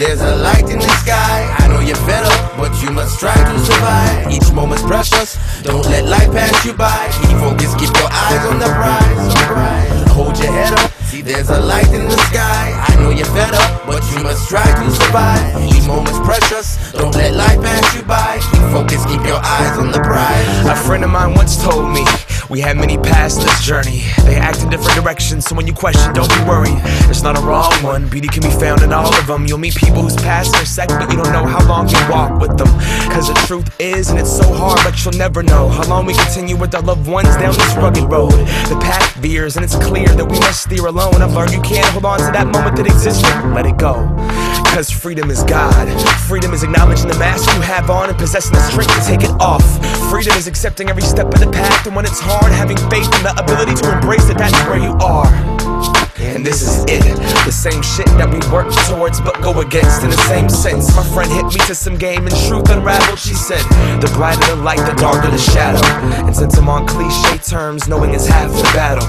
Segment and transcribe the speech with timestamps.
[0.00, 1.54] There's a light in the sky.
[1.60, 4.32] I know you're fed up, but you must try to survive.
[4.32, 5.36] Each moment's precious.
[5.60, 7.12] Don't let life pass you by.
[7.20, 9.34] Keep focused, keep your eyes on the prize.
[9.44, 10.08] prize.
[10.16, 10.90] Hold your head up.
[11.04, 12.72] See, there's a light in the sky.
[12.88, 15.68] I know you're fed up, but you must try to survive.
[15.68, 16.80] Each moment's precious.
[16.92, 17.89] Don't let life pass
[18.72, 18.80] by.
[19.10, 20.66] Keep your eyes on the prize.
[20.66, 22.04] A friend of mine once told me
[22.48, 24.02] we had many paths this journey.
[24.24, 26.78] They act in different directions, so when you question, don't be worried.
[27.10, 28.08] It's not a wrong one.
[28.08, 29.46] Beauty can be found in all of them.
[29.46, 32.56] You'll meet people whose past intersect, but you don't know how long you walk with
[32.58, 32.68] them.
[33.10, 36.14] Cause the truth is, and it's so hard, but you'll never know how long we
[36.14, 38.32] continue with our loved ones down this rugged road.
[38.70, 41.22] The path veers, and it's clear that we must steer alone.
[41.22, 43.30] I've learned you can't hold on to that moment that existed.
[43.54, 43.94] Let it go.
[44.70, 45.88] Cause freedom is God.
[46.28, 49.34] Freedom is acknowledging the mask you have on and possessing the strength to take it
[49.40, 49.64] off.
[50.10, 53.22] Freedom is accepting every step of the path, and when it's hard, having faith in
[53.24, 55.26] the ability to embrace it, that's where you are.
[56.20, 57.02] And this is it.
[57.44, 60.94] The same shit that we work towards but go against in the same sense.
[60.94, 63.18] My friend hit me to some game and truth unraveled.
[63.18, 63.64] She said,
[63.98, 65.82] The brighter the light, the darker the shadow.
[66.24, 68.99] And since I'm on cliche terms, knowing is half the battle.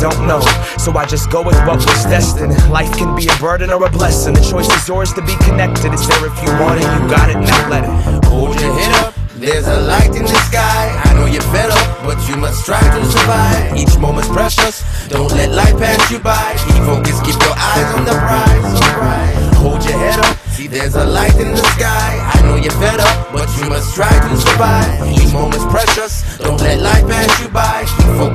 [0.00, 0.40] Don't know,
[0.78, 2.56] so I just go with what was destined.
[2.70, 4.32] Life can be a burden or a blessing.
[4.32, 5.92] The choice is yours to be connected.
[5.92, 8.24] It's there if you want it, you got it, now let it.
[8.24, 9.14] Hold your head up.
[9.36, 11.00] There's a light in the sky.
[11.04, 13.76] I know you're fed up, but you must try to survive.
[13.76, 14.84] Each moment's precious.
[15.08, 16.56] Don't let life pass you by.
[16.64, 19.56] Keep focused, keep your eyes on the prize.
[19.56, 20.36] Hold your head up.
[20.56, 22.20] See, there's a light in the sky.
[22.36, 25.08] I know you're fed up, but you must try to survive.
[25.08, 26.36] Each moment's precious.
[26.36, 27.84] Don't let life pass you by.
[27.96, 28.29] Keep focused,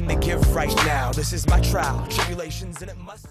[0.00, 1.12] nothing to give right now.
[1.12, 3.22] This is my trial, tribulations, and it must.